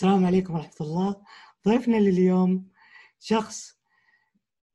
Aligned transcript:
السلام 0.00 0.26
عليكم 0.26 0.54
ورحمة 0.54 0.74
الله. 0.80 1.22
ضيفنا 1.68 1.96
لليوم 1.96 2.68
شخص 3.18 3.78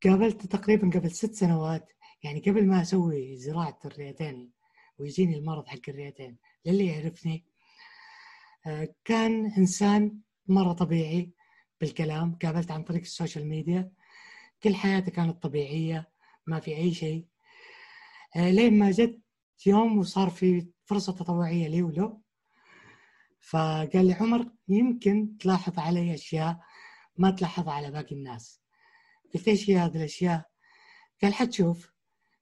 قابلته 0.04 0.48
تقريبا 0.48 1.00
قبل 1.00 1.12
ست 1.12 1.34
سنوات 1.34 1.94
يعني 2.24 2.40
قبل 2.40 2.68
ما 2.68 2.82
أسوي 2.82 3.38
زراعة 3.38 3.80
الرئتين 3.86 4.52
ويجيني 4.98 5.38
المرض 5.38 5.68
حق 5.68 5.80
الرئتين 5.88 6.38
للي 6.66 6.86
يعرفني 6.88 7.46
آه، 8.66 8.96
كان 9.06 9.46
إنسان 9.46 10.20
مرة 10.48 10.74
طبيعي 10.74 11.32
بالكلام 11.82 12.38
قابلته 12.44 12.74
عن 12.74 12.84
طريق 12.84 13.02
ال 13.02 13.08
social 13.08 13.48
media. 13.48 13.92
كل 14.64 14.76
حياته 14.76 15.12
كانت 15.12 15.44
طبيعية 15.44 16.10
ما 16.48 16.60
في 16.60 16.76
أي 16.78 16.94
شيء. 16.94 17.26
آه، 18.36 18.52
لين 18.52 18.80
ما 18.80 18.92
جت 18.92 19.22
يوم 19.66 19.98
وصار 19.98 20.30
في 20.30 20.68
فرصة 20.86 21.14
تطوعية 21.14 21.68
لي 21.68 21.82
وله 21.82 22.25
فقال 23.50 24.08
لي 24.08 24.14
عمر 24.14 24.52
يمكن 24.68 25.38
تلاحظ 25.38 25.80
علي 25.80 26.14
أشياء 26.14 26.60
ما 27.18 27.32
تلاحظها 27.32 27.74
على 27.74 27.92
باقي 27.92 28.16
الناس. 28.16 28.62
قلت 29.34 29.48
إيش 29.48 29.70
هي 29.70 29.78
هذه 29.78 29.98
الأشياء؟ 29.98 30.46
قال 31.22 31.34
حتشوف 31.34 31.92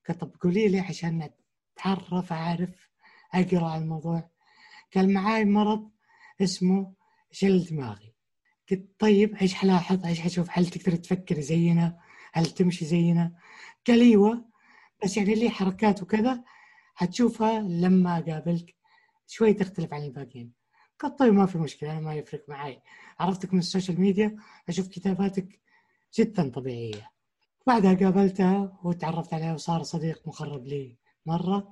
قلت 0.10 0.20
طب 0.22 0.36
قولي 0.42 0.68
لي 0.68 0.80
عشان 0.80 1.30
أتعرف 1.78 2.34
أعرف 2.34 2.90
أقرأ 3.34 3.70
على 3.70 3.82
الموضوع. 3.84 4.30
قال 4.96 5.14
معاي 5.14 5.46
مرض 5.46 5.92
اسمه 6.42 6.94
شل 7.32 7.66
دماغي. 7.66 8.14
قلت 8.72 8.90
طيب 9.00 9.36
إيش 9.36 9.54
حلاحظ؟ 9.54 10.06
إيش 10.06 10.20
حشوف؟ 10.20 10.48
هل 10.52 10.68
تقدر 10.68 10.96
تفكر 10.96 11.40
زينا؟ 11.40 12.00
هل 12.34 12.46
تمشي 12.46 12.86
زينا؟ 12.86 13.36
قال 13.88 14.02
أيوه 14.02 14.46
بس 15.04 15.18
يعني 15.18 15.36
لي 15.36 15.50
حركات 15.50 16.04
وكذا 16.04 16.44
حتشوفها 16.96 17.60
لما 17.60 18.18
أقابلك. 18.18 18.76
شوي 19.28 19.54
تختلف 19.54 19.94
عن 19.94 20.04
الباقيين. 20.04 20.63
قلت 21.04 21.20
طيب 21.20 21.34
ما 21.34 21.46
في 21.46 21.58
مشكلة 21.58 21.92
أنا 21.92 22.00
ما 22.00 22.16
يفرق 22.16 22.50
معي 22.50 22.82
عرفتك 23.20 23.54
من 23.54 23.60
ال 23.60 23.66
social 23.66 24.02
media؟ 24.02 24.36
أشوف 24.70 24.88
كتاباتك 24.88 25.60
جدا 26.20 26.50
طبيعية. 26.50 27.12
بعدها 27.68 27.94
قابلتها 27.94 28.80
وتعرفت 28.84 29.34
عليها 29.34 29.54
وصار 29.54 29.84
صديق 29.84 30.28
مقرب 30.28 30.66
لي 30.66 30.98
مرة. 31.26 31.72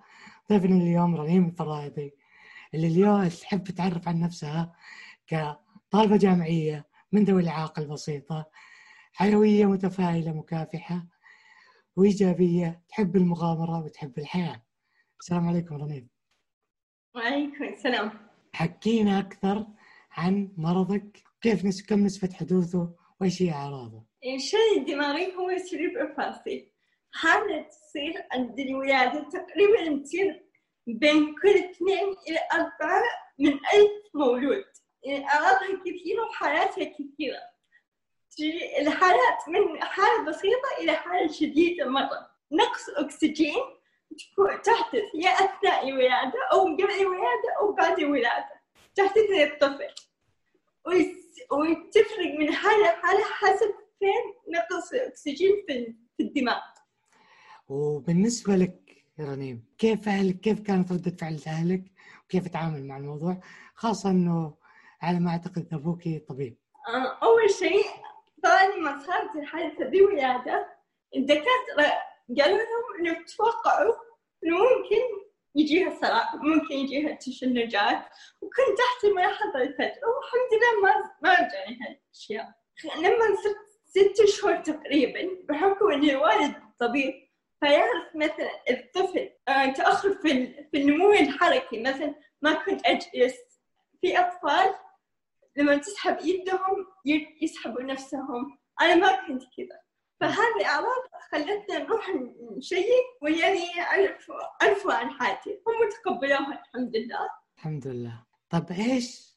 ضيفنا 0.50 0.76
اليوم 0.76 1.16
رنيم 1.16 1.46
الفرايضي 1.46 2.14
اللي 2.73 2.88
اليوم 2.88 3.28
تحب 3.28 3.64
تعرف 3.64 4.08
عن 4.08 4.20
نفسها 4.20 4.76
كطالبة 5.28 6.18
جامعية 6.18 6.88
من 7.12 7.23
ذوي 7.23 7.42
الإعاقة 7.42 7.82
البسيطة 7.82 8.50
حيوية 9.14 9.66
متفائلة 9.66 10.34
مكافحة 10.34 11.08
وإيجابية 11.95 12.82
تحب 12.90 13.16
المغامرة 13.16 13.84
وتحب 13.84 14.20
الحياة. 14.20 14.64
السلام 15.20 15.48
عليكم 15.48 15.76
رنيم 15.76 16.10
وعليكم 17.16 17.64
السلام. 17.64 18.31
حكينا 18.54 19.20
أكثر 19.20 19.68
عن 20.12 20.52
مرضك 20.58 21.24
كيف 21.42 21.66
نس... 21.66 21.86
كم 21.86 22.00
نسبة 22.06 22.34
حدوثه 22.34 22.94
وإيش 23.22 23.42
هي 23.42 23.52
أعراضه. 23.52 24.04
الشلل 24.36 24.78
الدماغي 24.78 25.36
هو 25.36 25.58
سلوك 25.58 25.98
أفاسي 25.98 26.72
حالة 27.14 27.62
تصير 27.62 28.14
عند 28.32 28.60
الولادة 28.60 29.30
تقريبا 29.30 30.04
تصير 30.04 30.44
بين 30.88 31.36
كل 31.42 31.50
اثنين 31.50 32.16
إلى 32.30 32.40
أربعة 32.54 33.04
من 33.40 33.54
ألف 33.54 34.16
مولود. 34.16 34.64
يعني 35.04 35.26
أعراضها 35.28 35.80
كثيرة 35.86 36.24
وحالاتها 36.30 36.84
كثيرة. 36.84 37.52
الحالات 38.80 39.48
من 39.48 39.84
حالة 39.84 40.26
بسيطة 40.26 40.70
إلى 40.82 40.94
حالة 40.94 41.32
شديدة 41.32 41.90
مرة. 41.90 42.32
نقص 42.52 42.90
أكسجين 42.90 43.56
تحدث 44.64 45.04
يا 45.14 45.30
أثناء 45.30 45.90
الولادة 45.90 46.40
أو 46.52 46.59
قبل 46.59 46.92
الولادة 47.02 47.50
أو 47.59 47.72
بعد 47.73 48.00
الولادة. 48.00 48.62
تحدث 48.95 49.17
للطفل 49.17 49.94
وتفرق 51.52 52.39
من 52.39 52.54
حالة 52.54 52.83
لحالة 52.83 53.23
حسب 53.23 53.73
فين 53.99 54.54
نقص 54.55 54.94
الأكسجين 54.94 55.66
في 56.17 56.23
الدماغ. 56.23 56.61
وبالنسبة 57.67 58.55
لك 58.55 59.05
يا 59.20 59.26
رنيم 59.26 59.66
كيف 59.77 60.08
أهلك؟ 60.08 60.39
كيف 60.39 60.60
كانت 60.60 60.92
ردة 60.92 61.11
فعل 61.11 61.39
أهلك؟ 61.48 61.83
وكيف 62.26 62.48
تعامل 62.48 62.88
مع 62.88 62.98
الموضوع؟ 62.98 63.38
خاصة 63.76 64.10
أنه 64.10 64.54
على 65.02 65.20
ما 65.20 65.32
أعتقد 65.32 65.67
أبوكي 65.73 66.20
طبيب. 66.20 66.58
آه، 66.88 67.17
أول 67.23 67.49
شيء 67.49 67.86
طبعا 68.43 68.64
لما 68.78 69.04
صارت 69.08 69.36
الحادثة 69.36 69.86
بولادة 69.86 70.67
الدكاترة 71.16 72.11
قالوا 72.39 72.58
لهم 72.58 72.99
إنه 72.99 73.25
توقعوا 73.37 73.95
إنه 74.43 74.58
ممكن 74.58 75.31
يجيها 75.55 75.99
صراع 76.02 76.36
ممكن 76.36 76.73
يجيها 76.75 77.15
تشنجات 77.15 78.05
وكنت 78.42 78.80
احسب 78.93 79.09
ملاحظة 79.15 79.61
الفجأة 79.61 80.08
والحمد 80.08 80.53
لله 80.53 80.81
ما 80.83 81.11
ما 81.21 81.33
رجعني 81.33 81.80
هالأشياء. 81.81 82.53
لما 82.97 83.36
صرت 83.43 83.71
ست 83.86 84.25
شهور 84.25 84.55
تقريبا 84.55 85.30
بحكم 85.49 85.92
ان 85.92 86.09
الوالد 86.09 86.55
طبيب 86.80 87.14
فيعرف 87.59 88.15
مثلا 88.15 88.52
الطفل 88.69 89.30
آه، 89.48 89.65
تأخر 89.65 90.13
في 90.13 90.53
في 90.71 90.77
النمو 90.77 91.13
الحركي 91.13 91.81
مثلا 91.81 92.15
ما 92.42 92.53
كنت 92.53 92.86
أجلس. 92.86 93.36
في 94.02 94.19
أطفال 94.19 94.75
لما 95.55 95.77
تسحب 95.77 96.17
يدهم 96.21 96.87
يسحبوا 97.42 97.81
نفسهم. 97.81 98.58
أنا 98.81 98.95
ما 98.95 99.27
كنت 99.27 99.43
كذا. 99.58 99.81
فهذه 100.19 100.55
الأعراض 100.59 101.03
خلتنا 101.31 101.80
نروح 101.80 102.09
نشيك 102.58 103.05
ويعني 103.21 103.65
عرفوا 103.77 104.36
عرفوا 104.61 104.93
عن 104.93 105.09
حالتي 105.11 105.49
هم 105.49 105.89
تقبلوها 105.89 106.61
الحمد 106.64 106.95
لله. 106.95 107.30
الحمد 107.58 107.87
لله. 107.87 108.23
طب 108.49 108.71
إيش 108.71 109.31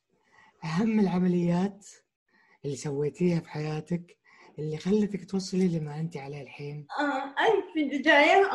أهم 0.64 1.00
العمليات 1.00 1.86
اللي 2.64 2.76
سويتيها 2.76 3.40
في 3.40 3.48
حياتك 3.48 4.18
اللي 4.58 4.76
خلتك 4.78 5.30
توصلي 5.30 5.78
لما 5.78 6.00
أنت 6.00 6.16
عليه 6.16 6.42
الحين؟ 6.42 6.86
آه 7.00 7.34
أنا 7.38 7.72
في 7.74 7.80
البداية 7.82 8.50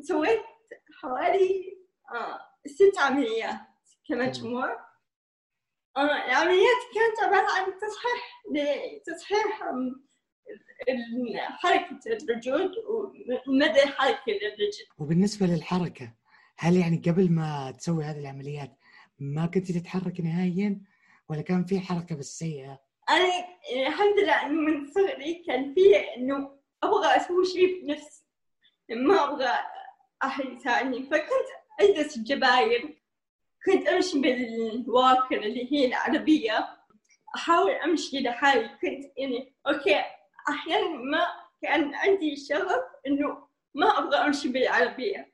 سويت 0.00 0.40
حوالي 1.02 1.78
آه 2.14 2.38
ست 2.66 2.98
عمليات 2.98 3.60
كمجموع. 4.08 4.72
آه 5.96 6.00
العمليات 6.26 6.80
كانت 6.94 7.22
عبارة 7.22 7.50
عن 7.52 7.64
تصحيح 7.78 8.42
لتصحيح 8.50 9.62
حركة 11.40 12.00
الرجل 12.06 12.72
ومدى 13.48 13.80
حركة 13.80 14.32
الرجل 14.32 14.84
وبالنسبة 14.98 15.46
للحركة 15.46 16.14
هل 16.58 16.76
يعني 16.76 17.02
قبل 17.06 17.32
ما 17.32 17.70
تسوي 17.78 18.04
هذه 18.04 18.18
العمليات 18.18 18.76
ما 19.18 19.46
كنت 19.46 19.72
تتحرك 19.72 20.20
نهائيا؟ 20.20 20.80
ولا 21.28 21.42
كان 21.42 21.64
في 21.64 21.80
حركة 21.80 22.16
بس 22.16 22.38
سيئة؟ 22.38 22.80
أنا 23.10 23.28
الحمد 23.86 24.18
لله 24.18 24.48
من 24.48 24.86
صغري 24.86 25.44
كان 25.46 25.74
في 25.74 25.96
إنه 26.16 26.58
أبغى 26.82 27.16
أسوي 27.16 27.44
شيء 27.44 27.82
بنفسي. 27.82 28.24
ما 28.90 29.24
أبغى 29.24 29.52
أحد 30.24 30.44
يساعدني. 30.44 31.02
فكنت 31.02 31.48
أجلس 31.80 32.16
الجباير. 32.16 33.02
كنت 33.66 33.86
أمشي 33.86 34.20
بالواكر 34.20 35.42
اللي 35.42 35.72
هي 35.72 35.86
العربية. 35.86 36.68
أحاول 37.36 37.70
أمشي 37.70 38.20
لحالي. 38.20 38.68
كنت 38.68 39.12
يعني 39.16 39.54
أوكي 39.66 40.04
أحيانا 40.50 40.88
ما 40.88 41.26
كان 41.62 41.94
عندي 41.94 42.36
شغف 42.36 42.84
إنه 43.06 43.38
ما 43.74 43.98
أبغى 43.98 44.16
أمشي 44.16 44.48
بالعربية. 44.48 45.32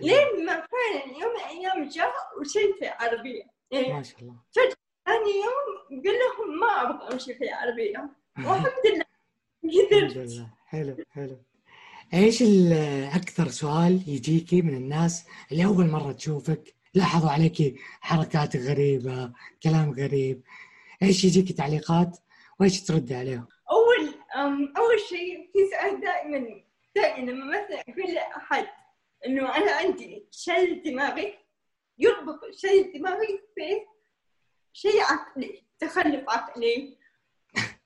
لين 0.00 0.46
ما 0.46 0.52
فعلا 0.52 1.04
يوم 1.04 1.32
من 1.32 1.40
الأيام 1.40 1.88
جاء 1.88 2.12
وشلت 2.40 2.82
العربية. 2.82 3.42
يعني 3.70 3.92
ما 3.92 4.02
شاء 4.02 4.20
الله. 4.20 4.36
فجأة 4.52 4.76
ثاني 5.06 5.32
يوم 5.44 6.02
قال 6.04 6.14
لهم 6.14 6.60
ما 6.60 6.82
أبغى 6.82 7.12
أمشي 7.12 7.34
في 7.34 7.44
العربية. 7.44 8.10
والحمد 8.46 8.72
لله. 8.86 9.06
قدرت. 9.88 10.46
حلو 10.66 10.96
حلو. 11.10 11.36
إيش 12.14 12.42
أكثر 13.14 13.48
سؤال 13.48 14.02
يجيكي 14.06 14.62
من 14.62 14.74
الناس 14.74 15.24
اللي 15.52 15.64
أول 15.64 15.86
مرة 15.86 16.12
تشوفك 16.12 16.74
لاحظوا 16.94 17.30
عليكي 17.30 17.76
حركات 18.00 18.56
غريبة 18.56 19.32
كلام 19.62 19.90
غريب؟ 19.90 20.42
إيش 21.02 21.24
يجيكي 21.24 21.52
تعليقات؟ 21.52 22.18
وإيش 22.60 22.82
ترد 22.82 23.12
عليهم؟ 23.12 23.46
أول 24.76 25.00
شيء 25.08 25.50
في 25.52 25.58
سؤال 25.70 26.00
دائما 26.00 26.62
دائما 26.96 27.30
لما 27.30 27.44
مثلا 27.46 27.80
أقول 27.80 28.14
لاحد 28.14 28.66
إنه 29.26 29.56
أنا 29.56 29.72
عندي 29.72 30.28
شلل 30.30 30.82
دماغي 30.82 31.38
يربط 31.98 32.44
الشلل 32.44 32.80
الدماغي 32.80 33.42
في 33.54 33.86
شيء 34.72 35.00
عقلي 35.02 35.64
تخلف 35.78 36.30
عقلي. 36.30 36.98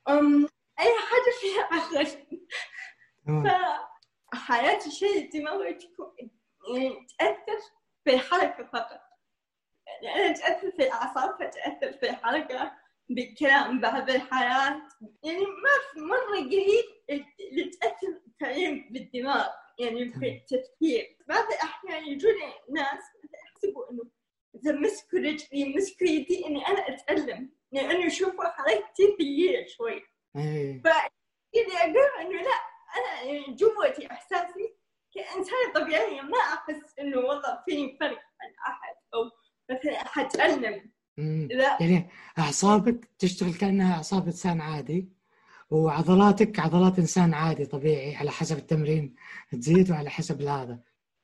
أم 0.09 0.49
أي 0.81 0.93
حاجة 0.99 1.35
فيها 1.41 1.63
عقل. 1.63 2.07
فحياة 4.33 4.87
الشلل 4.87 5.17
الدماغي 5.17 5.75
تكون 5.75 6.15
يعني 6.75 7.07
تأثر 7.19 7.61
في 8.05 8.15
الحركة 8.15 8.65
فقط. 8.73 9.01
يعني 10.03 10.25
أنا 10.27 10.33
تأثر 10.33 10.71
في 10.71 10.83
الأعصاب 10.83 11.35
فتأثر 11.35 11.93
في 11.93 12.11
الحركة. 12.11 12.80
بالكلام 13.11 13.81
بعض 13.81 14.11
الحالات 14.11 14.83
يعني 15.25 15.41
ما 15.41 15.93
في 15.93 16.01
مرة 16.01 16.39
قليل 16.39 16.85
اللي 17.11 17.71
تأثر 17.71 18.21
فعليا 18.41 18.89
بالدماغ 18.91 19.47
يعني 19.79 20.09
في 20.09 20.29
التفكير. 20.29 21.17
بعض 21.29 21.45
الأحيان 21.53 22.07
يجوني 22.07 22.53
ناس 22.71 23.05
يحسبوا 23.35 23.91
إنه 23.91 24.03
إذا 24.55 24.73
مسكوا 24.73 25.19
رجلي 25.19 25.75
مسكوا 25.77 26.07
يدي 26.07 26.47
إني 26.47 26.67
أنا 26.67 26.89
أتألم. 26.89 27.53
لأنه 27.73 28.07
يشوفوا 28.07 28.45
حركتي 28.45 29.07
ثقيلة 29.19 29.67
شوي. 29.67 30.03
إيه. 30.37 30.83
إذا 31.55 31.77
أقول 31.81 32.21
إنه 32.21 32.43
لا 32.43 32.61
أنا 32.97 33.23
يعني 33.23 33.55
جوتي 33.55 34.07
إحساسي 34.11 34.75
كإنسانة 35.15 35.73
طبيعية 35.75 36.21
ما 36.21 36.39
أحس 36.39 36.99
إنه 36.99 37.19
والله 37.19 37.63
فيني 37.69 37.97
فرق 38.01 38.19
عن 38.41 38.55
أحد 38.67 38.95
أو 39.15 39.31
مثلا 39.71 39.99
حتألم. 40.09 40.93
لا. 41.19 41.79
يعني 41.81 42.11
أعصابك 42.39 43.11
تشتغل 43.19 43.55
كأنها 43.55 43.97
أعصاب 43.97 44.27
إنسان 44.27 44.61
عادي 44.61 45.09
وعضلاتك 45.71 46.61
عضلات 46.61 46.99
إنسان 46.99 47.35
عادي 47.35 47.67
طبيعي 47.67 48.17
على 48.17 48.31
حسب 48.31 48.59
التمرين 48.59 49.15
تزيد 49.53 49.91
وعلى 49.91 50.11
حسب 50.11 50.43
هذا 50.43 50.79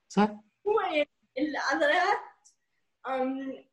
صح؟ 0.08 0.30
هو 0.66 0.80
يعني 0.80 1.08
العضلات 1.38 2.18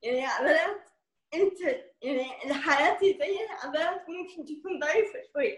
يعني 0.04 0.26
عضلات 0.26 0.90
أنت 1.34 1.62
يعني 2.02 2.54
حالاتي 2.54 3.18
زي 3.20 3.46
العضلات 3.46 4.06
ممكن 4.10 4.46
تكون 4.46 4.80
ضعيفة 4.80 5.20
شوي. 5.34 5.58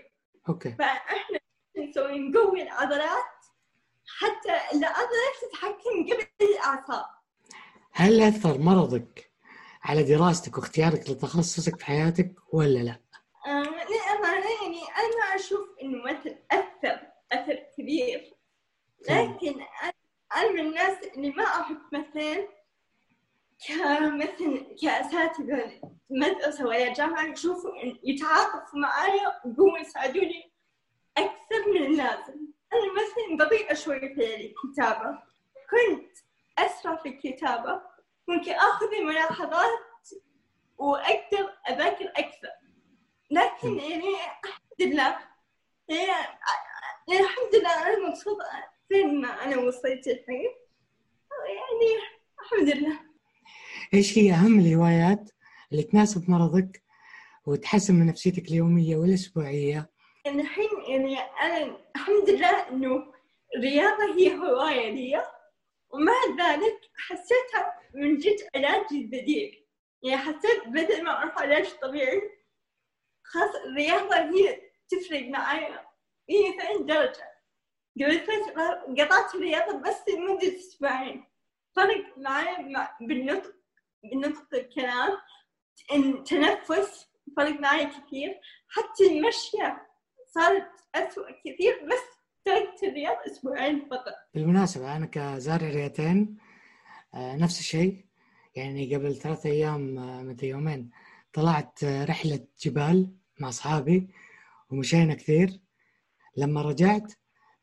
أوكي. 0.49 0.71
فإحنا 0.71 1.39
نسوي 1.77 2.19
نقوي 2.19 2.61
العضلات 2.61 3.45
حتى 4.19 4.77
العضلات 4.77 5.35
تتحكم 5.41 6.05
قبل 6.13 6.45
الأعصاب. 6.53 7.05
هل 7.91 8.21
أثر 8.21 8.57
مرضك 8.57 9.31
على 9.85 10.03
دراستك 10.03 10.57
واختيارك 10.57 11.09
لتخصصك 11.09 11.79
في 11.79 11.85
حياتك 11.85 12.31
ولا 12.53 12.79
لا؟ 12.79 12.99
للأمانة 13.47 14.45
يعني 14.61 14.81
أنا 14.97 15.17
ما 15.19 15.35
أشوف 15.35 15.67
إنه 15.81 16.03
مثل 16.03 16.35
أثر 16.51 16.99
أثر 17.31 17.59
كبير. 17.77 18.33
لكن 19.09 19.53
أنا- 19.53 20.51
من 20.51 20.59
الناس 20.59 20.97
اللي 21.03 21.29
ما 21.29 21.43
أحب 21.43 21.77
مثلا 21.91 22.47
كمثل 23.67 24.75
كأساتذة 24.81 25.81
مدرسة 26.09 26.65
ولا 26.65 26.93
جامعة 26.93 27.25
يشوفوا 27.31 27.71
يتعاطفوا 28.03 28.79
معايا 28.79 29.41
ويقوموا 29.45 29.77
يساعدوني 29.79 30.51
أكثر 31.17 31.71
من 31.73 31.85
اللازم. 31.85 32.33
أنا 32.73 32.93
مثلا 32.93 33.45
بطيئة 33.45 33.73
شوي 33.73 33.99
في 33.99 34.35
الكتابة. 34.35 35.19
كنت 35.69 36.11
أسرع 36.59 36.95
في 36.95 37.09
الكتابة. 37.09 37.81
ممكن 38.27 38.51
آخذ 38.51 38.93
الملاحظات 38.99 39.79
وأقدر 40.77 41.53
أذاكر 41.69 42.11
أكثر. 42.15 42.49
لكن 43.31 43.79
يعني 43.79 44.15
الحمد 44.45 44.81
لله 44.81 45.17
يعني 47.07 47.19
الحمد 47.21 47.55
لله 47.55 47.87
أنا 47.87 48.09
مبسوطة 48.09 48.43
فين 48.89 49.21
ما 49.21 49.43
أنا 49.43 49.57
وصلت 49.57 50.07
الحين. 50.07 50.49
يعني 51.47 52.01
الحمد 52.41 52.69
لله. 52.69 52.99
إيش 53.93 54.17
هي 54.17 54.31
أهم 54.33 54.59
الهوايات 54.59 55.29
اللي 55.71 55.83
تناسب 55.83 56.29
مرضك 56.29 56.83
وتحسن 57.45 57.95
من 57.95 58.05
نفسيتك 58.05 58.47
اليومية 58.47 58.95
والأسبوعية؟ 58.97 59.89
يعني 60.25 60.41
الحين 60.41 60.69
يعني 60.87 61.19
أنا 61.19 61.77
الحمد 61.95 62.29
لله 62.29 62.69
إنه 62.69 63.13
الرياضة 63.55 64.15
هي 64.17 64.35
هواية 64.37 64.89
لي 64.91 65.23
ومع 65.89 66.13
ذلك 66.39 66.79
حسيتها 66.97 67.74
من 67.95 68.17
جد 68.17 68.35
علاجي 68.55 69.01
البديل 69.01 69.65
يعني 70.03 70.17
حسيت 70.17 70.67
بدل 70.67 71.03
ما 71.03 71.21
أروح 71.21 71.41
علاج 71.41 71.67
طبيعي 71.81 72.21
خلاص 73.23 73.55
الرياضة 73.55 74.15
هي 74.15 74.61
تفرق 74.89 75.21
معايا. 75.29 75.85
200 76.29 76.85
درجة. 76.85 77.31
قبل 78.01 78.19
فترة 78.19 78.85
قطعت 78.99 79.35
الرياضة 79.35 79.77
بس 79.77 79.95
لمدة 80.09 80.47
أسبوعين. 80.57 81.25
فرق 81.75 82.17
معايا 82.17 82.61
مع 82.61 82.97
بالنطق 83.01 83.55
بالنطق 84.03 84.53
الكلام. 84.53 85.11
التنفس 85.95 87.07
فرق 87.37 87.59
معايا 87.59 87.83
كثير. 87.85 88.39
حتى 88.69 89.03
المشية 89.11 89.87
صارت 90.25 90.71
أسوأ 90.95 91.31
كثير 91.31 91.85
بس 91.85 92.03
تركت 92.45 92.83
الرياض 92.83 93.17
أسبوعين 93.27 93.87
فقط. 93.89 94.13
بالمناسبة 94.33 94.95
أنا 94.97 95.05
كزارع 95.05 95.67
رئتين 95.69 96.37
آه، 96.39 96.44
نفس 97.15 97.59
الشيء. 97.59 98.05
يعني 98.55 98.95
قبل 98.95 99.15
ثلاثة 99.15 99.49
أيام 99.49 99.97
آه، 99.97 100.23
مدري 100.23 100.47
يومين 100.47 100.89
طلعت 101.33 101.83
آه، 101.83 102.05
رحلة 102.05 102.47
جبال 102.59 103.11
مع 103.39 103.49
أصحابي 103.49 104.09
ومشينا 104.69 105.13
كثير. 105.13 105.59
لما 106.37 106.61
رجعت 106.61 107.13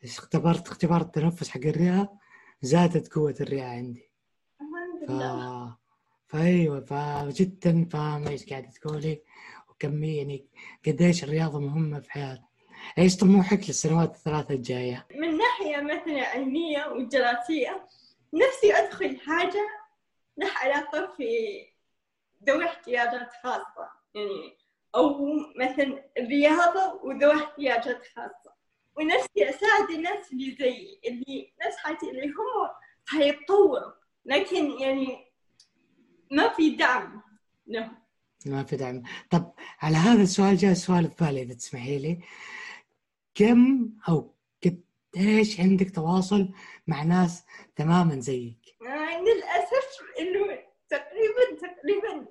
اختبرت 0.04 0.68
اختبار 0.68 1.00
التنفس 1.00 1.48
حق 1.48 1.60
الرئة 1.60 2.12
زادت 2.62 3.12
قوة 3.12 3.34
الرئة 3.40 3.64
عندي. 3.64 4.10
الحمد 5.08 5.72
ف... 6.28 6.32
فأيوة 6.32 6.80
فجدا 6.80 7.84
فاهم 7.84 8.28
إيش 8.28 8.46
قاعدة 8.46 8.68
تقولي؟ 8.70 9.22
وكمية 9.70 10.18
يعني 10.18 10.46
قديش 10.86 11.24
الرياضة 11.24 11.60
مهمة 11.60 12.00
في 12.00 12.12
حياتك 12.12 12.42
إيش 12.98 13.16
طموحك 13.16 13.58
للسنوات 13.58 14.14
الثلاثة 14.14 14.54
الجاية؟ 14.54 15.06
من 15.14 15.38
ناحية 15.38 15.80
مثلا 15.82 16.26
علمية 16.26 16.86
ودراسية 16.86 17.86
نفسي 18.34 18.74
أدخل 18.74 19.20
حاجة 19.20 19.68
لها 20.36 20.58
علاقة 20.58 21.14
في 21.16 21.26
ذوي 22.48 22.64
احتياجات 22.64 23.28
خاصة. 23.42 23.90
يعني 24.14 24.56
أو 24.94 25.26
مثلا 25.56 26.10
الرياضة 26.18 27.00
وذوي 27.04 27.34
احتياجات 27.34 28.06
خاصة. 28.06 28.52
ونفسي 28.96 29.50
أساعد 29.50 29.90
الناس 29.90 30.32
اللي 30.32 30.56
زيي 30.60 31.00
اللي 31.06 31.52
نفس 31.66 31.76
حالتي 31.76 32.10
اللي 32.10 32.26
هم 32.26 32.70
حيتطوروا 33.06 33.92
لكن 34.24 34.70
يعني 34.70 35.32
ما 36.30 36.48
في 36.48 36.70
دعم 36.76 37.22
لهم. 37.66 38.02
ما 38.46 38.64
في 38.64 38.76
دعم. 38.76 39.02
طب 39.30 39.52
على 39.80 39.96
هذا 39.96 40.22
السؤال 40.22 40.56
جاء 40.56 40.74
سؤال 40.74 41.10
في 41.10 41.24
بالي 41.24 41.42
إذا 41.42 41.54
تسمحي 41.54 41.98
لي. 41.98 42.20
كم 43.34 43.90
أو 44.08 44.34
قديش 45.14 45.60
عندك 45.60 45.90
تواصل 45.90 46.52
مع 46.86 47.02
ناس 47.02 47.44
تماما 47.76 48.20
زيك؟ 48.20 48.58
آه، 48.82 49.20
للأسف 49.20 50.02
إنه 50.20 50.58
تقريبا 50.88 51.60
تقريبا 51.60 52.26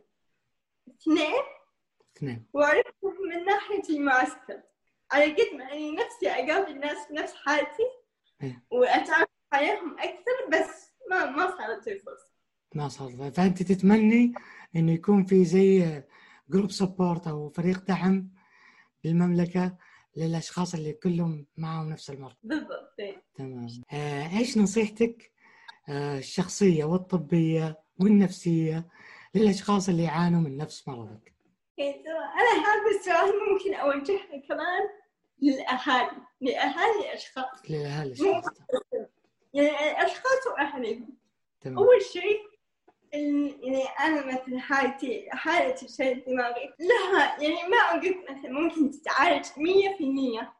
اثنين 0.90 1.44
اثنين 2.18 2.46
وعرفتهم 2.54 3.16
من 3.30 3.46
ناحية 3.46 3.84
المعسكر 3.90 4.62
على 5.12 5.34
قد 5.34 5.56
ما 5.56 5.74
أني 5.74 5.92
نفسي 5.92 6.30
أقابل 6.30 6.80
ناس 6.80 6.98
نفس 7.12 7.34
حالتي 7.34 7.84
إيه. 8.44 8.64
وأتعرف 8.72 9.28
عليهم 9.54 10.00
أكثر 10.00 10.50
بس 10.52 10.92
ما 11.10 11.26
ما 11.26 11.58
صارت 11.58 11.88
الفرصة 11.88 12.32
ما 12.76 12.88
صار 12.88 13.32
فأنت 13.32 13.64
تتمني 13.64 14.34
إنه 14.76 14.92
يكون 14.92 15.26
في 15.26 15.46
زي 15.46 16.04
group 16.50 16.72
support 16.72 17.28
أو 17.28 17.50
فريق 17.50 17.84
دعم 17.86 18.30
بالمملكة 19.04 19.78
للأشخاص 20.16 20.74
اللي 20.74 20.94
كلهم 20.94 21.48
معهم 21.58 21.90
نفس 21.90 22.10
المرض 22.10 22.36
بالضبط 22.44 22.94
إيه. 23.00 23.24
تمام. 23.36 23.68
آه، 23.92 24.38
إيش 24.38 24.58
نصيحتك 24.58 25.32
آه، 25.90 26.18
الشخصية 26.18 26.84
والطبية 26.84 27.80
والنفسية 28.00 28.88
للأشخاص 29.36 29.90
اللي 29.90 30.04
يعانوا 30.04 30.42
من 30.42 30.58
نفس 30.58 30.88
مرضك؟ 30.88 31.34
إيه، 31.80 31.96
أنا 32.06 32.66
هذا 32.66 33.00
السؤال 33.00 33.34
ممكن 33.52 33.74
أوجهه 33.74 34.48
كمان 34.48 34.82
للأهالي 35.42 36.12
لأهالي 36.42 37.00
الأشخاص. 37.10 37.70
للأهالي 37.70 38.12
الشخص 38.12 38.58
يعني 39.54 39.92
الأشخاص 39.92 40.48
وأهلهم 40.54 41.18
تمام. 41.62 41.78
أول 41.78 42.02
شيء 42.02 42.51
يعني 43.14 43.86
أنا 44.00 44.26
مثل 44.26 44.60
حالتي 44.60 45.30
حالة 45.32 45.76
الشلل 45.82 46.12
الدماغي 46.12 46.74
لها 46.80 47.42
يعني 47.42 47.70
ما 47.70 47.78
أقول 47.78 48.26
مثلا 48.30 48.52
ممكن 48.52 48.92
تتعالج 48.92 49.46
مية 49.58 49.98
في 49.98 50.04
المية. 50.04 50.54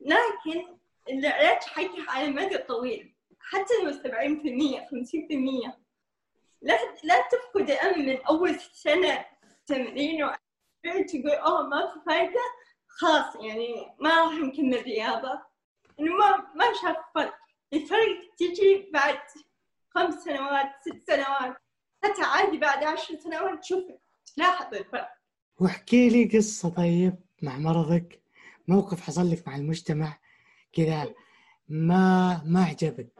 لكن 0.00 0.76
العلاج 1.08 1.62
حقها 1.62 2.10
على 2.10 2.24
المدى 2.24 2.56
الطويل. 2.56 3.14
حتى 3.40 3.74
لو 3.84 3.92
سبعين 3.92 4.42
في 4.42 4.48
المية 4.48 4.88
خمسين 4.90 5.28
في 5.28 5.34
المية. 5.34 5.78
لا 6.62 6.78
لا 7.04 7.28
تفقد 7.32 7.70
الأمل 7.70 8.06
من 8.06 8.24
أول 8.24 8.60
سنة 8.60 9.24
تمرين. 9.66 10.28
تقول 10.84 11.30
أوه 11.30 11.68
ما 11.68 11.86
في 11.86 12.00
فايدة. 12.06 12.40
خلاص 12.88 13.36
يعني 13.36 13.94
ما 13.98 14.24
راح 14.24 14.32
نكمل 14.32 14.82
رياضة. 14.82 15.42
إنه 16.00 16.16
ما 16.16 16.52
ما 16.54 16.64
شاف 16.82 16.96
فرق. 17.14 17.34
الفرق 17.72 18.34
تجي 18.38 18.90
بعد 18.92 19.18
خمس 19.94 20.14
سنوات 20.14 20.66
ست 20.80 21.10
سنوات. 21.10 21.56
حتى 22.04 22.22
عادي 22.22 22.58
بعد 22.58 22.84
عشر 22.84 23.16
سنوات 23.16 23.60
تشوف 23.60 23.84
تلاحظ 24.36 24.74
الفرق. 24.74 25.08
واحكي 25.60 26.08
لي 26.08 26.38
قصة 26.38 26.68
طيب 26.68 27.14
مع 27.42 27.58
مرضك. 27.58 28.22
موقف 28.68 29.00
حصل 29.00 29.30
لك 29.30 29.48
مع 29.48 29.56
المجتمع 29.56 30.18
كذا 30.72 31.14
ما 31.68 32.42
ما 32.46 32.64
عجبك 32.64 33.12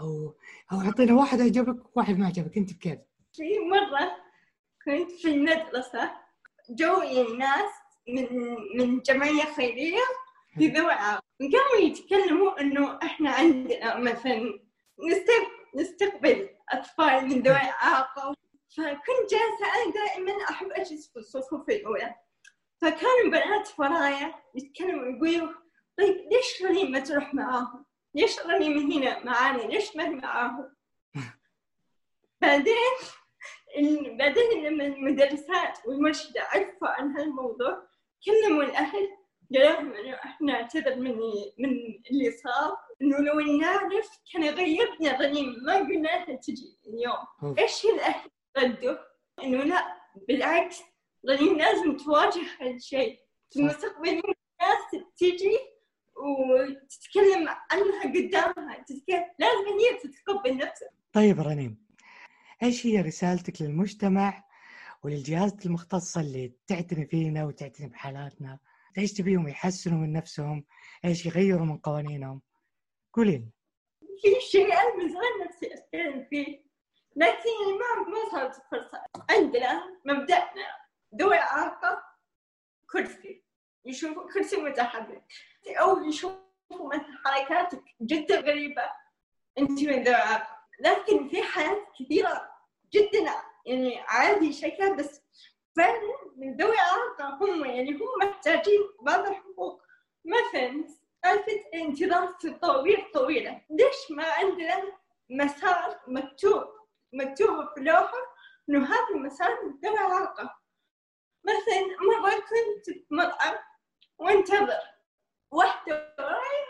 أو 0.00 0.34
أو 0.72 0.80
أعطينا 0.80 1.14
واحد 1.14 1.40
عجبك 1.40 1.96
وواحد 1.96 2.18
ما 2.18 2.26
عجبك. 2.26 2.56
أنت 2.56 2.72
بكيف؟ 2.72 2.98
في 3.32 3.58
مرة 3.58 4.16
كنت 4.84 5.10
في 5.10 5.28
المدرسة 5.28 6.10
جو 6.70 7.02
يعني 7.02 7.36
ناس 7.36 7.70
من 8.08 8.26
من 8.78 9.00
جمعية 9.00 9.44
خيرية 9.56 10.00
في 10.58 10.68
ذوي 10.68 10.92
قاموا 10.92 11.78
يتكلموا 11.80 12.60
إنه 12.60 12.98
إحنا 13.02 13.30
عندنا 13.30 13.98
مثلا 13.98 14.60
نستقبل 15.10 15.57
نستقبل 15.74 16.48
أطفال 16.72 17.24
من 17.24 17.42
ذوي 17.42 17.56
إعاقة 17.56 18.34
فكنت 18.76 19.30
جالسة 19.30 19.66
أنا 19.74 19.92
دائما 19.92 20.44
أحب 20.50 20.72
أجلس 20.72 21.12
في 21.12 21.18
الصفوف 21.18 21.68
الأولى 21.68 22.14
فكانوا 22.80 23.30
بنات 23.30 23.68
ورايا 23.78 24.34
يتكلموا 24.54 25.04
يقولوا 25.04 25.54
طيب 25.98 26.16
ليش 26.32 26.62
رنيم 26.62 26.90
ما 26.90 27.00
تروح 27.00 27.34
معاهم؟ 27.34 27.84
ليش 28.14 28.40
رنيم 28.40 28.92
هنا 28.92 29.24
معانا؟ 29.24 29.62
ليش 29.62 29.96
ما 29.96 30.08
معاهم؟ 30.08 30.74
بعدين 32.42 32.94
بعدين 34.18 34.64
لما 34.64 34.86
المدرسات 34.86 35.78
والمرشدة 35.86 36.42
عرفوا 36.42 36.88
عن 36.88 37.16
هالموضوع 37.16 37.88
كلموا 38.24 38.62
الأهل 38.62 39.08
قالوا 39.54 39.70
لهم 39.70 39.92
إنه 39.92 40.14
إحنا 40.14 40.52
نعتذر 40.52 40.96
من 40.96 41.18
من 41.58 41.70
اللي 42.10 42.30
صار 42.30 42.76
إنه 43.02 43.18
لو 43.18 43.40
نعرف 43.40 44.10
كان 44.32 44.44
غيرنا 44.44 45.20
رنيم 45.20 45.56
ما 45.66 45.74
قلنا 45.74 46.08
لها 46.08 46.36
تجي 46.36 46.78
اليوم. 46.86 47.58
إيش 47.58 47.84
الأهل 47.84 48.30
ردوا؟ 48.58 48.96
إنه 49.42 49.62
لا 49.64 49.84
بالعكس 50.28 50.80
رنيم 51.28 51.58
لازم 51.58 51.96
تواجه 51.96 52.42
هالشيء 52.60 53.18
في 53.50 53.60
المستقبل 53.60 54.08
الناس 54.08 55.04
تجي 55.16 55.58
وتتكلم 56.16 57.48
عنها 57.48 58.02
قدامها. 58.02 58.84
تتكلم 58.88 59.24
لازم 59.38 59.78
هي 59.78 59.98
تتقبل 60.02 60.56
نفسها 60.56 60.88
طيب 61.12 61.40
رنيم 61.40 61.88
إيش 62.62 62.86
هي 62.86 63.00
رسالتك 63.00 63.62
للمجتمع 63.62 64.44
وللجهات 65.02 65.66
المختصة 65.66 66.20
اللي 66.20 66.52
تعتني 66.66 67.06
فينا 67.06 67.44
وتعتني 67.44 67.88
بحالاتنا؟ 67.88 68.58
إيش 68.98 69.12
تبيهم 69.12 69.48
يحسنوا 69.48 69.98
من 69.98 70.12
نفسهم؟ 70.12 70.64
إيش 71.04 71.26
يغيروا 71.26 71.66
من 71.66 71.76
قوانينهم؟ 71.78 72.42
قولي 73.14 73.36
لنا. 73.36 73.50
في 74.22 74.40
شيء 74.40 74.72
أنا 74.72 74.96
من 74.96 75.08
زمان 75.08 75.46
نفسي 75.46 75.74
اتكلم 75.74 76.26
فيه. 76.30 76.68
لكن 77.16 77.50
ما 77.78 78.08
ما 78.08 78.30
صارت 78.30 78.62
فرصة. 78.70 79.04
عندنا 79.30 80.00
مبدأنا 80.04 80.76
ذوي 81.14 81.36
إعاقة 81.38 82.02
كرسي. 82.90 83.44
يشوفوا 83.84 84.32
كرسي 84.32 84.56
متحرك. 84.56 85.24
أو 85.68 86.04
يشوفوا 86.04 86.40
مثلا 86.70 87.18
حركاتك 87.24 87.84
جدا 88.02 88.40
غريبة. 88.40 88.90
أنت 89.58 89.82
من 89.82 90.02
ذوي 90.02 90.14
إعاقة. 90.14 90.58
لكن 90.80 91.28
في 91.28 91.42
حالات 91.42 91.86
كثيرة 92.00 92.50
جدا. 92.92 93.34
يعني 93.66 94.00
عادي 94.00 94.52
شكلها 94.52 94.94
بس 94.94 95.22
فعلا 95.76 96.00
من 96.36 96.56
ذوي 96.56 96.78
إعاقة 96.78 97.44
هم. 97.44 97.64
يعني 97.64 97.92
هم 97.92 98.28
محتاجين 98.28 98.80
بعض 99.02 99.26
الحقوق. 99.26 99.82
مثلا 100.24 100.97
سالفة 101.24 101.64
انتظار 101.74 102.26
طويل 102.62 103.04
طويلة. 103.14 103.62
ليش 103.70 104.10
ما 104.10 104.24
عندنا 104.24 104.98
مسار 105.30 106.00
مكتوب؟ 106.06 106.64
مكتوب 107.12 107.74
في 107.74 107.80
لوحة 107.80 108.18
إنه 108.68 108.86
هذا 108.86 109.14
المسار 109.14 109.50
ذوي 109.84 109.98
إعاقة 109.98 110.58
مثلا 111.44 111.96
مرة 112.00 112.30
كنت 112.30 112.90
في 112.90 113.06
مطعم 113.10 113.58
وانتظر. 114.18 114.80
واحدة 115.50 116.14
وراي 116.18 116.64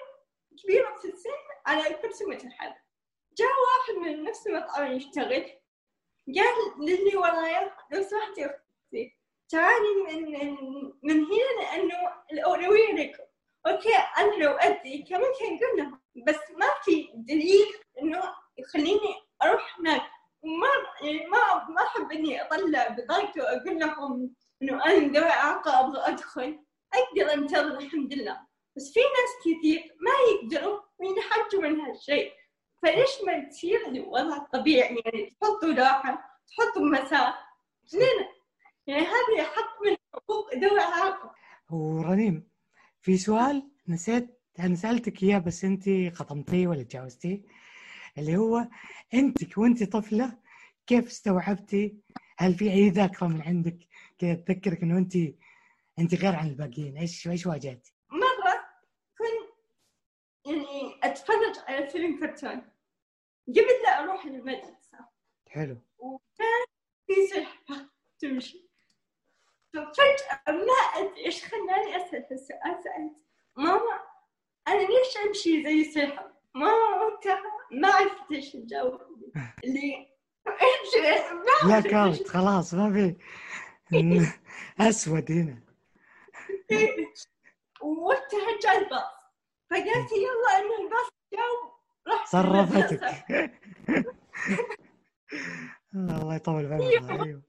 كبيرة 0.63 0.95
في 0.95 1.09
السن 1.09 1.31
على 1.67 1.95
كرسي 1.95 2.25
متحرك 2.25 2.85
جاء 3.39 3.49
واحد 3.49 3.95
من 4.01 4.23
نفس 4.23 4.47
المطعم 4.47 4.93
يشتغل. 4.93 5.59
قال 6.37 6.81
للي 6.81 7.17
ورايا 7.17 7.77
لو 7.91 8.03
سمحتي 8.03 8.47
أختي 8.47 9.17
تعالي 9.49 9.95
من 10.07 10.33
من 11.03 11.25
هنا 11.25 11.61
لأنه 11.63 11.95
الأولوية 12.33 12.93
لكم. 12.93 13.25
أوكي 13.69 13.95
أنا 14.19 14.45
لو 14.45 14.51
أدي 14.53 15.03
كان 15.03 15.21
ممكن 15.21 15.65
أقول 15.65 15.79
لهم 15.79 16.01
بس 16.27 16.37
ما 16.57 16.67
في 16.85 17.09
دليل 17.15 17.67
إنه 18.03 18.23
يخليني 18.59 19.15
أروح 19.43 19.79
هناك. 19.81 20.03
ما 20.43 20.69
يعني 21.09 21.27
ما 21.27 21.69
ما 21.69 21.83
أحب 21.83 22.13
إني 22.13 22.43
أطلع 22.43 22.89
بطاقتي 22.89 23.41
وأقول 23.41 23.79
لهم 23.79 24.35
إنه 24.63 24.85
أنا 24.85 24.95
ذوي 25.19 25.31
إعاقة 25.31 25.81
أبغى 25.81 26.01
أدخل 26.13 26.59
أقدر 26.95 27.35
أنتظر 27.35 27.79
الحمد 27.79 28.15
لله. 28.15 28.41
بس 28.77 28.93
في 28.93 29.01
ناس 29.01 29.33
كثير 29.59 29.97
ما 30.01 30.11
يقدروا 30.33 30.81
وينحجوا 30.99 31.63
من 31.63 31.81
هالشيء. 31.81 32.33
فليش 32.83 33.11
ما 33.27 33.49
تصير 33.49 33.87
الوضع 33.87 34.39
طبيعي؟ 34.39 35.03
يعني 35.05 35.31
تحطوا 35.41 35.69
لوحة 35.69 36.41
تحطوا 36.49 36.83
مسار 36.83 37.35
ليه؟ 37.93 38.39
يعني 38.87 39.03
هذه 39.07 39.43
حق 39.43 39.83
من 39.83 39.97
حقوق 40.15 40.55
ذوي 40.55 40.81
إعاقة 40.81 41.35
ورنيم 41.71 42.49
في 43.01 43.17
سؤال 43.19 43.71
نسيت 43.89 44.41
أنا 44.59 44.75
سألتك 44.75 45.23
إياه 45.23 45.39
بس 45.39 45.65
أنت 45.65 45.85
خطمتيه 46.15 46.67
ولا 46.67 46.83
تجاوزتيه 46.83 47.43
اللي 48.19 48.37
هو 48.37 48.69
انت 49.15 49.59
وأنت 49.59 49.83
طفلة 49.83 50.39
كيف 50.87 51.07
استوعبتي؟ 51.07 51.97
هل 52.39 52.55
في 52.55 52.73
أي 52.73 52.91
ذاكرة 52.91 53.27
من 53.27 53.43
عندك 53.43 53.79
كذا 54.19 54.35
تذكرك 54.35 54.83
إنه 54.83 54.99
أنت 54.99 55.17
أنت 55.99 56.15
غير 56.15 56.35
عن 56.35 56.49
الباقيين؟ 56.49 56.97
إيش 56.97 57.29
إيش 57.29 57.47
واجهتي؟ 57.47 57.95
مرة 58.11 58.65
كنت 59.19 59.55
يعني 60.47 61.01
أتفرج 61.03 61.59
على 61.69 61.87
فيلم 61.87 62.21
كرتون. 62.21 62.63
قبل 63.49 63.83
لا 63.85 64.03
أروح 64.03 64.25
المدرسة. 64.25 64.99
حلو. 65.49 65.77
وكان 65.99 66.67
في 67.07 67.15
سحبة 67.27 67.89
تمشي. 68.19 68.68
ففجأة 69.75 70.53
ما 70.53 70.73
أدري 70.97 71.27
إيش 71.27 71.45
خلاني 71.45 71.97
أسأل 71.97 72.27
هالسؤال 72.31 72.83
سألت 72.85 73.17
ماما 73.57 74.01
أنا 74.69 74.81
ليش 74.81 75.17
أمشي 75.27 75.63
زي 75.63 75.85
سحب؟ 75.93 76.33
ماما 76.55 77.05
وقتها 77.05 77.43
ما 77.71 77.89
عرفت 77.89 78.33
إيش 78.33 78.55
الجو 78.55 78.99
اللي 79.65 80.09
إيش 80.49 81.87
كارت 81.87 82.29
خلاص 82.29 82.75
ما 82.75 82.93
في. 82.93 83.17
أسود 84.81 85.33
هنا. 85.33 85.63
وقتها 87.81 88.59
جاء 88.63 88.79
الباص. 88.79 89.19
فقالت 89.71 90.13
يلا 90.13 90.59
إن 90.59 90.85
الباص 90.85 91.09
جاء 91.33 91.43
رحت 92.09 92.29
صرفتك. 92.29 93.01
الله 95.95 96.35
يطول 96.35 96.67
بعمرها 96.69 97.25
أيوه. 97.25 97.48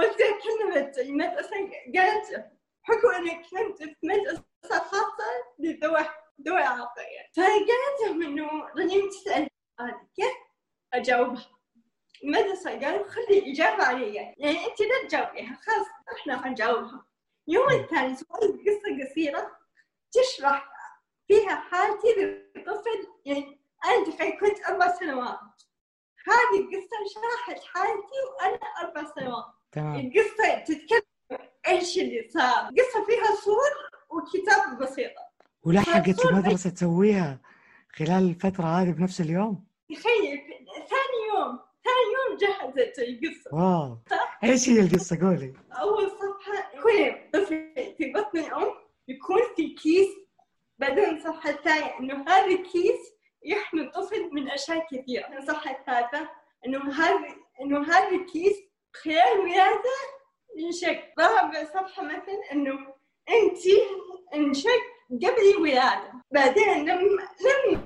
وتكلمت 0.00 0.98
المدرسة 0.98 1.56
قالت 1.96 2.50
حكم 2.82 3.08
إنك 3.16 3.46
كنت 3.50 3.82
في 3.82 3.96
مدرسة 4.02 4.44
خاصة 4.78 5.24
لذوي 5.58 6.06
ذوي 6.46 6.62
إعاقة 6.62 7.02
فقالت 7.36 8.00
لهم 8.06 8.22
إنه 8.22 8.48
رنيم 8.76 9.08
تسأل 9.08 9.48
هذه 9.80 10.06
كيف 10.16 10.32
أجاوبها؟ 10.94 11.46
المدرسة 12.24 12.70
قالوا 12.80 13.08
خلي 13.08 13.52
إجابة 13.52 13.84
علي. 13.84 14.14
يعني 14.14 14.66
أنت 14.66 14.80
لا 14.80 15.08
تجاوبيها 15.08 15.58
خلاص 15.62 15.86
إحنا 16.16 16.42
حنجاوبها. 16.42 17.06
اليوم 17.48 17.70
الثاني 17.70 18.16
سويت 18.16 18.50
قصة 18.50 19.04
قصيرة 19.10 19.58
تشرح 20.12 20.68
فيها 21.28 21.54
حالتي 21.56 22.08
لطفل 22.56 23.06
يعني 23.24 23.60
أنا 23.84 24.04
تخيل 24.04 24.40
كنت 24.40 24.66
أربع 24.68 24.92
سنوات. 24.94 25.38
هذه 26.26 26.60
القصة 26.60 26.96
شرحت 27.14 27.64
حالتي 27.64 28.20
وأنا 28.38 28.56
أربع 28.80 29.04
سنوات. 29.14 29.59
تمام. 29.72 29.94
القصة 29.96 30.58
تتكلم 30.64 31.02
إيش 31.68 31.98
اللي 31.98 32.28
صار. 32.28 32.64
قصة 32.64 33.04
فيها 33.06 33.34
صور 33.44 33.70
وكتاب 34.10 34.78
بسيطة 34.78 35.30
ولحقت 35.62 36.20
صور 36.20 36.30
المدرسة 36.30 36.70
تسويها 36.70 37.40
خلال 37.92 38.28
الفترة 38.30 38.64
هذه 38.64 38.90
بنفس 38.90 39.20
اليوم؟ 39.20 39.64
تخيل 39.90 40.38
ثاني 40.66 41.20
يوم 41.34 41.58
ثاني 41.84 42.06
يوم 42.16 42.36
جهزت 42.40 42.98
القصة. 42.98 43.54
واو. 43.54 43.98
إيش 44.44 44.68
هي 44.68 44.80
القصة؟ 44.80 45.18
قولي. 45.20 45.52
أول 45.72 46.10
صفحة 46.10 46.82
كل 46.82 47.14
طفل 47.32 47.72
في 47.98 48.12
بطن 48.12 48.38
الأم 48.38 48.74
يكون 49.08 49.40
في 49.56 49.68
كيس. 49.74 50.08
بعدين 50.78 51.16
الصفحة 51.16 51.50
الثانية 51.50 51.98
إنه 52.00 52.24
هذا 52.28 52.46
الكيس 52.46 53.00
يحمي 53.44 53.80
الطفل 53.80 54.30
من 54.32 54.50
أشياء 54.50 54.86
كثيرة. 54.92 55.38
الصفحة 55.38 55.70
الثالثة 55.70 56.28
إنه 56.66 56.92
هذا 56.92 57.28
إنه 57.60 57.82
هذا 57.82 58.08
الكيس 58.16 58.56
خلال 58.94 59.32
الولادة 59.34 59.96
ينشق 60.56 61.00
رابع 61.18 61.64
صفحة 61.64 62.02
مثلا 62.02 62.52
إنه 62.52 62.78
أنت 63.28 63.58
انشق 64.34 64.82
قبل 65.10 65.50
الولادة. 65.56 66.12
بعدين 66.30 66.84
لما 66.84 67.28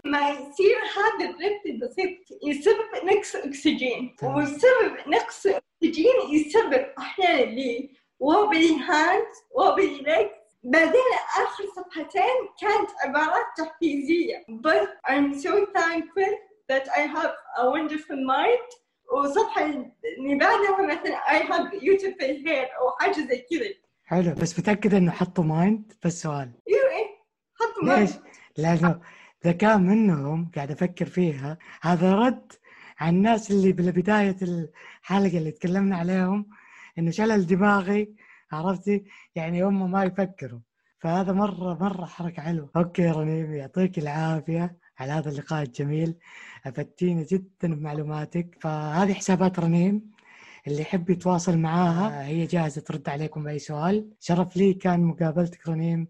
لما 0.05 0.31
يصير 0.31 0.79
هذا 0.97 1.25
الربط 1.31 1.67
البسيط 1.67 2.19
يسبب 2.47 3.05
نقص 3.05 3.37
أكسجين. 3.37 4.17
تمام. 4.19 4.37
وسبب 4.37 4.97
نقص 5.07 5.47
الأكسجين 5.47 6.15
يسبب 6.31 6.87
أحيانا 6.99 7.51
لي 7.51 7.91
wobbly 8.23 8.79
hands 8.89 9.37
wobbly 9.59 10.03
legs. 10.07 10.45
بعدين 10.65 11.11
آخر 11.37 11.65
صفحتين 11.77 12.49
كانت 12.61 12.91
عبارات 13.01 13.47
تحفيزية. 13.57 14.45
But 14.49 14.89
I'm 15.09 15.39
so 15.39 15.67
thankful 15.75 16.33
that 16.69 16.89
I 16.97 17.01
have 17.01 17.33
a 17.59 17.71
wonderful 17.71 18.17
mind. 18.17 18.69
اللي 20.19 20.39
بعدها 20.39 20.87
مثلا 20.87 21.17
I 21.17 21.43
have 21.43 21.71
beautiful 21.81 22.47
hair 22.47 22.79
أو 22.81 22.91
حاجة 23.01 23.13
زي 23.13 23.47
كذا. 23.51 23.75
حلو 24.05 24.35
بس 24.35 24.59
متأكدة 24.59 24.99
إنه 24.99 25.11
حطوا 25.11 25.45
mind 25.45 25.93
بس 26.05 26.23
سؤال 26.23 26.53
أيوه 26.69 26.91
إيه 26.91 27.07
حطوا 27.55 27.99
ليش؟ 27.99 28.11
mind. 28.11 28.19
لأنه 28.59 29.01
ذكاء 29.47 29.79
منهم 29.79 30.51
قاعد 30.55 30.71
أفكر 30.71 31.07
فيها. 31.07 31.59
هذا 31.83 32.15
رد 32.15 32.53
عن 32.99 33.15
الناس 33.17 33.51
اللي 33.51 33.73
بداية 33.73 34.37
الحلقة 34.43 35.39
اللي 35.39 35.51
تكلمنا 35.51 35.97
عليهم 35.97 36.49
إنه 36.99 37.11
شلل 37.11 37.47
دماغي 37.47 38.15
عرفتي؟ 38.53 39.05
يعني 39.35 39.65
هم 39.65 39.91
ما 39.91 40.05
يفكروا. 40.05 40.61
فهذا 40.99 41.33
مرة 41.33 41.79
مرة 41.81 42.05
حركة 42.05 42.43
حلوة. 42.43 42.71
okay 42.77 43.11
رنيم 43.11 43.55
يعطيك 43.55 43.99
العافية. 43.99 44.77
على 44.99 45.13
هذا 45.13 45.31
اللقاء 45.31 45.63
الجميل. 45.63 46.15
افدتينا 46.67 47.23
جدا 47.23 47.75
بمعلوماتك. 47.75 48.59
فهذه 48.61 49.13
حسابات 49.13 49.59
رنيم 49.61 50.11
اللي 50.67 50.83
يحب 50.83 51.11
يتواصل 51.11 51.59
معاها 51.59 52.27
هي 52.27 52.47
جاهزة 52.47 52.81
ترد 52.81 53.09
عليكم 53.09 53.45
بأي 53.45 53.59
سؤال. 53.59 54.11
شرف 54.21 54.57
لي 54.57 54.75
كان 54.75 55.05
مقابلتك 55.05 55.69
رنيم 55.69 56.09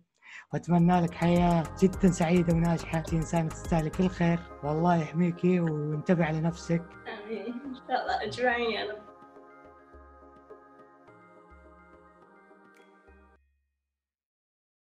وأتمنى 0.53 1.01
لك 1.01 1.15
حياة 1.15 1.65
جدا 1.83 2.11
سعيدة 2.11 2.55
وناجحة. 2.55 2.99
انت 2.99 3.13
انسانه 3.13 3.49
تستاهلي 3.49 3.91
كل 3.91 4.09
خير. 4.09 4.39
والله 4.65 4.97
يحميكي 4.97 5.61
وانتبه 5.61 6.25
على 6.25 6.41
نفسك. 6.41 6.83
آمين. 7.25 7.47
إن 7.47 7.75
شاء 7.75 8.03
الله 8.03 8.23
أجمعين 8.23 8.71
يا 8.71 8.93
رب. 8.93 9.14